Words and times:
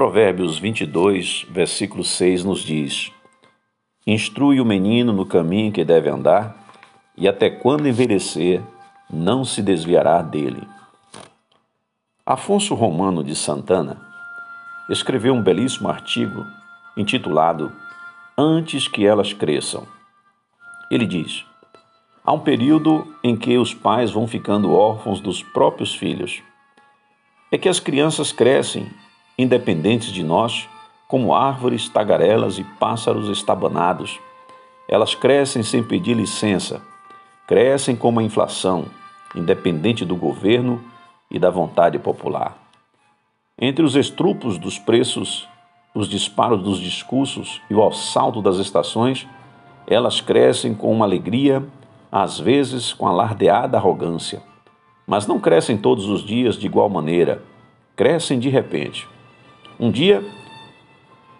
Provérbios 0.00 0.58
22, 0.58 1.44
versículo 1.50 2.02
6 2.02 2.42
nos 2.42 2.60
diz: 2.60 3.12
Instrui 4.06 4.58
o 4.58 4.64
menino 4.64 5.12
no 5.12 5.26
caminho 5.26 5.70
que 5.70 5.84
deve 5.84 6.08
andar, 6.08 6.56
e 7.14 7.28
até 7.28 7.50
quando 7.50 7.86
envelhecer, 7.86 8.62
não 9.10 9.44
se 9.44 9.60
desviará 9.60 10.22
dele. 10.22 10.66
Afonso 12.24 12.74
Romano 12.74 13.22
de 13.22 13.36
Santana 13.36 14.00
escreveu 14.88 15.34
um 15.34 15.42
belíssimo 15.42 15.90
artigo 15.90 16.46
intitulado 16.96 17.70
Antes 18.38 18.88
que 18.88 19.06
elas 19.06 19.34
cresçam. 19.34 19.86
Ele 20.90 21.04
diz: 21.04 21.44
Há 22.24 22.32
um 22.32 22.40
período 22.40 23.06
em 23.22 23.36
que 23.36 23.58
os 23.58 23.74
pais 23.74 24.10
vão 24.10 24.26
ficando 24.26 24.72
órfãos 24.72 25.20
dos 25.20 25.42
próprios 25.42 25.94
filhos. 25.94 26.42
É 27.52 27.58
que 27.58 27.68
as 27.68 27.78
crianças 27.78 28.32
crescem 28.32 28.90
independentes 29.40 30.12
de 30.12 30.22
nós, 30.22 30.68
como 31.08 31.34
árvores, 31.34 31.88
tagarelas 31.88 32.58
e 32.58 32.64
pássaros 32.64 33.28
estabanados. 33.28 34.20
Elas 34.88 35.14
crescem 35.14 35.62
sem 35.62 35.82
pedir 35.82 36.14
licença, 36.14 36.82
crescem 37.46 37.96
como 37.96 38.20
a 38.20 38.22
inflação, 38.22 38.86
independente 39.34 40.04
do 40.04 40.16
governo 40.16 40.82
e 41.30 41.38
da 41.38 41.50
vontade 41.50 41.98
popular. 41.98 42.56
Entre 43.58 43.84
os 43.84 43.94
estrupos 43.94 44.56
dos 44.56 44.78
preços, 44.78 45.48
os 45.94 46.08
disparos 46.08 46.62
dos 46.62 46.78
discursos 46.78 47.60
e 47.68 47.74
o 47.74 47.86
assalto 47.86 48.40
das 48.40 48.56
estações, 48.56 49.26
elas 49.86 50.20
crescem 50.20 50.74
com 50.74 50.92
uma 50.92 51.04
alegria, 51.04 51.64
às 52.10 52.38
vezes 52.38 52.92
com 52.92 53.06
alardeada 53.06 53.76
arrogância. 53.76 54.42
Mas 55.06 55.26
não 55.26 55.40
crescem 55.40 55.76
todos 55.76 56.06
os 56.06 56.24
dias 56.24 56.56
de 56.56 56.66
igual 56.66 56.88
maneira, 56.88 57.42
crescem 57.96 58.38
de 58.38 58.48
repente. 58.48 59.08
Um 59.80 59.90
dia, 59.90 60.22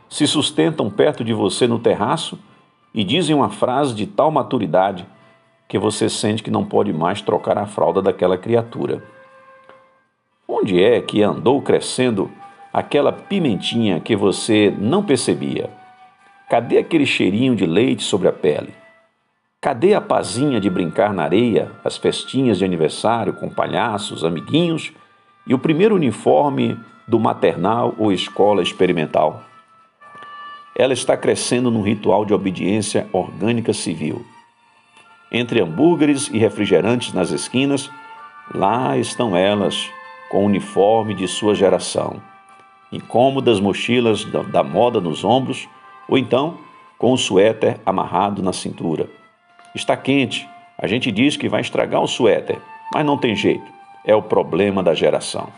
se 0.08 0.26
sustentam 0.26 0.88
perto 0.88 1.22
de 1.22 1.34
você 1.34 1.66
no 1.66 1.78
terraço 1.78 2.38
e 2.94 3.04
dizem 3.04 3.36
uma 3.36 3.50
frase 3.50 3.94
de 3.94 4.06
tal 4.06 4.30
maturidade 4.30 5.06
que 5.68 5.78
você 5.78 6.08
sente 6.08 6.42
que 6.42 6.50
não 6.50 6.64
pode 6.64 6.90
mais 6.90 7.20
trocar 7.20 7.58
a 7.58 7.66
fralda 7.66 8.00
daquela 8.00 8.38
criatura. 8.38 9.04
Onde 10.48 10.82
é 10.82 11.02
que 11.02 11.22
andou 11.22 11.60
crescendo 11.60 12.30
aquela 12.72 13.12
pimentinha 13.12 14.00
que 14.00 14.16
você 14.16 14.74
não 14.78 15.04
percebia? 15.04 15.68
Cadê 16.48 16.78
aquele 16.78 17.04
cheirinho 17.04 17.54
de 17.54 17.66
leite 17.66 18.02
sobre 18.02 18.26
a 18.26 18.32
pele? 18.32 18.72
Cadê 19.60 19.92
a 19.92 20.00
pazinha 20.00 20.58
de 20.58 20.70
brincar 20.70 21.12
na 21.12 21.24
areia, 21.24 21.72
as 21.84 21.98
festinhas 21.98 22.56
de 22.56 22.64
aniversário 22.64 23.34
com 23.34 23.50
palhaços, 23.50 24.24
amiguinhos 24.24 24.94
e 25.46 25.52
o 25.52 25.58
primeiro 25.58 25.94
uniforme 25.94 26.80
do 27.10 27.18
maternal 27.18 27.92
ou 27.98 28.12
escola 28.12 28.62
experimental. 28.62 29.42
Ela 30.76 30.92
está 30.92 31.16
crescendo 31.16 31.68
num 31.68 31.82
ritual 31.82 32.24
de 32.24 32.32
obediência 32.32 33.08
orgânica 33.12 33.72
civil. 33.72 34.24
Entre 35.32 35.60
hambúrgueres 35.60 36.28
e 36.28 36.38
refrigerantes 36.38 37.12
nas 37.12 37.32
esquinas, 37.32 37.90
lá 38.54 38.96
estão 38.96 39.36
elas, 39.36 39.90
com 40.30 40.44
o 40.44 40.46
uniforme 40.46 41.12
de 41.12 41.26
sua 41.26 41.52
geração, 41.52 42.22
incômodas 42.92 43.58
mochilas 43.58 44.24
da 44.24 44.62
moda 44.62 45.00
nos 45.00 45.24
ombros, 45.24 45.68
ou 46.08 46.16
então 46.16 46.58
com 46.96 47.12
o 47.12 47.18
suéter 47.18 47.80
amarrado 47.84 48.40
na 48.40 48.52
cintura. 48.52 49.10
Está 49.74 49.96
quente, 49.96 50.48
a 50.78 50.86
gente 50.86 51.10
diz 51.10 51.36
que 51.36 51.48
vai 51.48 51.60
estragar 51.60 52.00
o 52.00 52.06
suéter, 52.06 52.60
mas 52.94 53.04
não 53.04 53.18
tem 53.18 53.34
jeito, 53.34 53.66
é 54.04 54.14
o 54.14 54.22
problema 54.22 54.80
da 54.80 54.94
geração. 54.94 55.48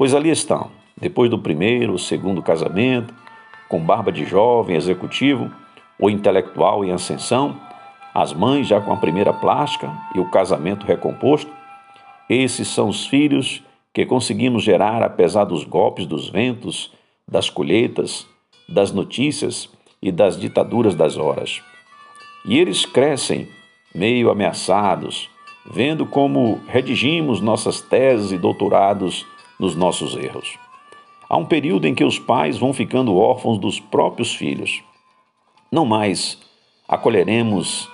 Pois 0.00 0.14
ali 0.14 0.30
estão, 0.30 0.70
depois 0.98 1.28
do 1.28 1.38
primeiro 1.38 1.98
segundo 1.98 2.40
casamento, 2.40 3.12
com 3.68 3.78
barba 3.78 4.10
de 4.10 4.24
jovem 4.24 4.74
executivo 4.74 5.52
ou 5.98 6.08
intelectual 6.08 6.82
em 6.82 6.90
ascensão, 6.90 7.60
as 8.14 8.32
mães 8.32 8.66
já 8.66 8.80
com 8.80 8.94
a 8.94 8.96
primeira 8.96 9.30
plástica 9.30 9.92
e 10.14 10.18
o 10.18 10.30
casamento 10.30 10.86
recomposto, 10.86 11.52
esses 12.30 12.66
são 12.68 12.88
os 12.88 13.06
filhos 13.06 13.62
que 13.92 14.06
conseguimos 14.06 14.62
gerar 14.62 15.02
apesar 15.02 15.44
dos 15.44 15.64
golpes 15.64 16.06
dos 16.06 16.30
ventos, 16.30 16.90
das 17.28 17.50
colheitas, 17.50 18.26
das 18.66 18.92
notícias 18.92 19.68
e 20.00 20.10
das 20.10 20.40
ditaduras 20.40 20.94
das 20.94 21.18
horas. 21.18 21.60
E 22.46 22.58
eles 22.58 22.86
crescem, 22.86 23.50
meio 23.94 24.30
ameaçados, 24.30 25.28
vendo 25.70 26.06
como 26.06 26.58
redigimos 26.68 27.42
nossas 27.42 27.82
teses 27.82 28.32
e 28.32 28.38
doutorados 28.38 29.26
nos 29.60 29.76
nossos 29.76 30.16
erros. 30.16 30.58
Há 31.28 31.36
um 31.36 31.44
período 31.44 31.86
em 31.86 31.94
que 31.94 32.02
os 32.02 32.18
pais 32.18 32.56
vão 32.56 32.72
ficando 32.72 33.16
órfãos 33.16 33.58
dos 33.58 33.78
próprios 33.78 34.34
filhos. 34.34 34.82
Não 35.70 35.84
mais 35.84 36.38
acolheremos 36.88 37.88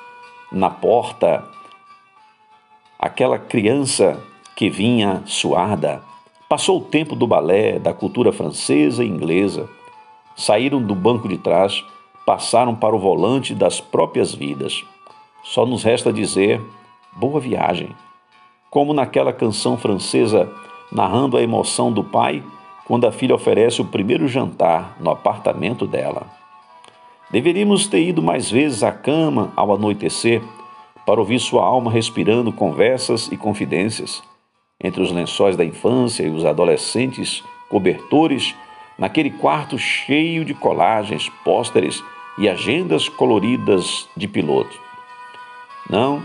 na 0.50 0.70
porta 0.70 1.44
aquela 2.98 3.38
criança 3.38 4.22
que 4.54 4.70
vinha 4.70 5.22
suada. 5.26 6.02
Passou 6.48 6.78
o 6.78 6.84
tempo 6.84 7.16
do 7.16 7.26
balé, 7.26 7.80
da 7.80 7.92
cultura 7.92 8.32
francesa 8.32 9.04
e 9.04 9.08
inglesa. 9.08 9.68
Saíram 10.36 10.80
do 10.80 10.94
banco 10.94 11.28
de 11.28 11.36
trás, 11.36 11.84
passaram 12.24 12.74
para 12.74 12.94
o 12.94 12.98
volante 12.98 13.54
das 13.54 13.80
próprias 13.80 14.32
vidas. 14.32 14.84
Só 15.42 15.66
nos 15.66 15.82
resta 15.82 16.12
dizer 16.12 16.62
boa 17.12 17.40
viagem. 17.40 17.90
Como 18.70 18.94
naquela 18.94 19.32
canção 19.32 19.76
francesa 19.76 20.50
narrando 20.90 21.36
a 21.36 21.42
emoção 21.42 21.92
do 21.92 22.02
pai 22.02 22.42
quando 22.86 23.06
a 23.06 23.12
filha 23.12 23.34
oferece 23.34 23.80
o 23.80 23.84
primeiro 23.84 24.28
jantar 24.28 24.96
no 25.00 25.10
apartamento 25.10 25.86
dela. 25.86 26.26
Deveríamos 27.30 27.88
ter 27.88 28.02
ido 28.02 28.22
mais 28.22 28.50
vezes 28.50 28.82
à 28.82 28.92
cama 28.92 29.52
ao 29.56 29.74
anoitecer 29.74 30.40
para 31.04 31.20
ouvir 31.20 31.40
sua 31.40 31.64
alma 31.64 31.90
respirando 31.90 32.52
conversas 32.52 33.28
e 33.32 33.36
confidências 33.36 34.22
entre 34.82 35.02
os 35.02 35.10
lençóis 35.10 35.56
da 35.56 35.64
infância 35.64 36.22
e 36.22 36.30
os 36.30 36.44
adolescentes 36.44 37.42
cobertores 37.68 38.54
naquele 38.98 39.30
quarto 39.30 39.78
cheio 39.78 40.44
de 40.44 40.54
colagens, 40.54 41.28
pôsteres 41.44 42.02
e 42.38 42.48
agendas 42.48 43.08
coloridas 43.08 44.08
de 44.16 44.28
piloto. 44.28 44.78
Não, 45.88 46.22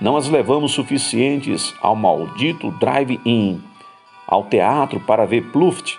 não 0.00 0.16
as 0.16 0.28
levamos 0.28 0.72
suficientes 0.72 1.74
ao 1.80 1.96
maldito 1.96 2.70
drive-in 2.72 3.62
ao 4.28 4.44
teatro 4.44 5.00
para 5.00 5.24
ver 5.24 5.50
Pluft, 5.50 5.98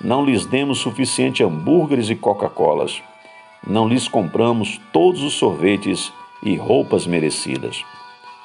não 0.00 0.24
lhes 0.24 0.44
demos 0.44 0.78
suficiente 0.78 1.44
hambúrgueres 1.44 2.10
e 2.10 2.16
Coca-Colas. 2.16 3.00
Não 3.64 3.86
lhes 3.86 4.08
compramos 4.08 4.80
todos 4.92 5.22
os 5.22 5.34
sorvetes 5.34 6.12
e 6.42 6.56
roupas 6.56 7.06
merecidas. 7.06 7.84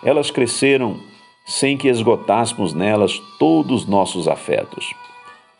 Elas 0.03 0.29
cresceram 0.29 0.99
sem 1.43 1.75
que 1.75 1.87
esgotássemos 1.87 2.75
nelas 2.75 3.19
todos 3.39 3.81
os 3.81 3.87
nossos 3.87 4.27
afetos. 4.27 4.93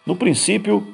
No 0.05 0.15
princípio, 0.15 0.85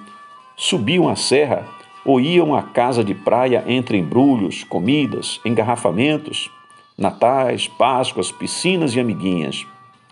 subiam 0.56 1.10
a 1.10 1.18
serra 1.18 1.68
ou 2.06 2.22
iam 2.22 2.56
à 2.56 2.64
casa 2.64 3.04
de 3.04 3.14
praia 3.14 3.66
entre 3.68 3.98
embrulhos, 3.98 4.64
comidas, 4.64 5.42
engarrafamentos, 5.44 6.50
natais, 6.98 7.68
páscoas, 7.68 8.32
piscinas 8.32 8.96
e 8.96 9.02
amiguinhas. 9.02 9.66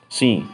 Sim, 0.09 0.45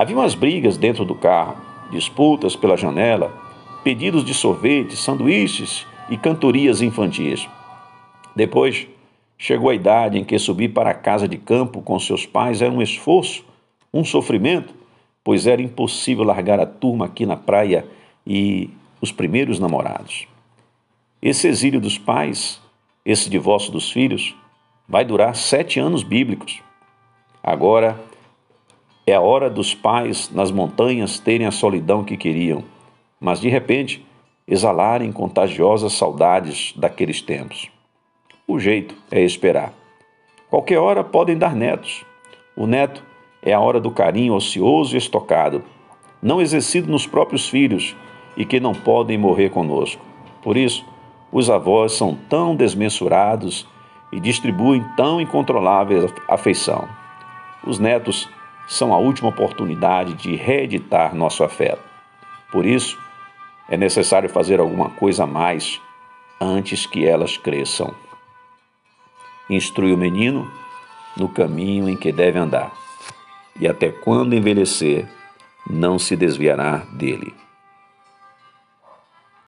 Havia 0.00 0.16
umas 0.16 0.34
brigas 0.34 0.78
dentro 0.78 1.04
do 1.04 1.14
carro, 1.14 1.58
disputas 1.90 2.56
pela 2.56 2.74
janela, 2.74 3.38
pedidos 3.84 4.24
de 4.24 4.32
sorvete, 4.32 4.96
sanduíches 4.96 5.86
e 6.08 6.16
cantorias 6.16 6.80
infantis. 6.80 7.46
Depois, 8.34 8.88
chegou 9.36 9.68
a 9.68 9.74
idade 9.74 10.18
em 10.18 10.24
que 10.24 10.38
subir 10.38 10.70
para 10.70 10.88
a 10.88 10.94
casa 10.94 11.28
de 11.28 11.36
campo 11.36 11.82
com 11.82 11.98
seus 11.98 12.24
pais 12.24 12.62
era 12.62 12.72
um 12.72 12.80
esforço, 12.80 13.44
um 13.92 14.02
sofrimento, 14.02 14.72
pois 15.22 15.46
era 15.46 15.60
impossível 15.60 16.24
largar 16.24 16.58
a 16.58 16.64
turma 16.64 17.04
aqui 17.04 17.26
na 17.26 17.36
praia 17.36 17.86
e 18.26 18.70
os 19.02 19.12
primeiros 19.12 19.58
namorados. 19.58 20.26
Esse 21.20 21.46
exílio 21.46 21.78
dos 21.78 21.98
pais, 21.98 22.58
esse 23.04 23.28
divórcio 23.28 23.70
dos 23.70 23.90
filhos, 23.92 24.34
vai 24.88 25.04
durar 25.04 25.36
sete 25.36 25.78
anos 25.78 26.02
bíblicos. 26.02 26.62
Agora, 27.42 28.00
é 29.06 29.14
a 29.14 29.20
hora 29.20 29.50
dos 29.50 29.74
pais 29.74 30.30
nas 30.30 30.50
montanhas 30.50 31.18
terem 31.18 31.46
a 31.46 31.50
solidão 31.50 32.04
que 32.04 32.16
queriam, 32.16 32.62
mas 33.18 33.40
de 33.40 33.48
repente 33.48 34.04
exalarem 34.46 35.12
contagiosas 35.12 35.92
saudades 35.92 36.72
daqueles 36.76 37.20
tempos. 37.22 37.70
O 38.46 38.58
jeito 38.58 38.94
é 39.10 39.22
esperar. 39.22 39.72
Qualquer 40.48 40.78
hora 40.78 41.04
podem 41.04 41.38
dar 41.38 41.54
netos. 41.54 42.04
O 42.56 42.66
neto 42.66 43.04
é 43.42 43.52
a 43.52 43.60
hora 43.60 43.80
do 43.80 43.90
carinho 43.90 44.34
ocioso 44.34 44.94
e 44.94 44.98
estocado, 44.98 45.62
não 46.20 46.40
exercido 46.40 46.90
nos 46.90 47.06
próprios 47.06 47.48
filhos 47.48 47.96
e 48.36 48.44
que 48.44 48.60
não 48.60 48.74
podem 48.74 49.16
morrer 49.16 49.50
conosco. 49.50 50.04
Por 50.42 50.56
isso, 50.56 50.84
os 51.32 51.48
avós 51.48 51.92
são 51.92 52.16
tão 52.28 52.56
desmensurados 52.56 53.66
e 54.12 54.18
distribuem 54.18 54.84
tão 54.96 55.20
incontrolável 55.20 56.12
afeição. 56.28 56.88
Os 57.64 57.78
netos 57.78 58.28
são 58.68 58.92
a 58.92 58.98
última 58.98 59.28
oportunidade 59.28 60.14
de 60.14 60.36
reeditar 60.36 61.14
nosso 61.14 61.42
afeto. 61.44 61.82
Por 62.50 62.64
isso, 62.66 62.98
É 63.70 63.76
necessário 63.76 64.28
fazer 64.28 64.58
alguma 64.58 64.90
coisa 64.90 65.22
a 65.22 65.26
mais 65.28 65.80
antes 66.40 66.86
que 66.86 67.06
elas 67.06 67.36
cresçam. 67.36 67.94
Instrui 69.48 69.92
o 69.92 69.96
menino 69.96 70.50
no 71.16 71.28
caminho 71.28 71.88
em 71.88 71.96
que 71.96 72.10
deve 72.10 72.36
andar, 72.36 72.72
e 73.60 73.68
até 73.68 73.90
quando 73.90 74.34
envelhecer, 74.34 75.08
não 75.68 76.00
se 76.00 76.16
desviará 76.16 76.78
dele. 76.92 77.32